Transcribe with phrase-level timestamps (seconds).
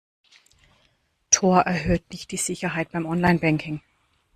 [1.29, 3.81] Tor erhöht nicht die Sicherheit beim Online-Banking.